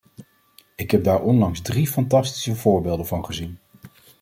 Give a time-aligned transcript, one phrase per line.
[0.75, 3.57] Ik heb daar onlangs drie fantastische voorbeelden van gezien.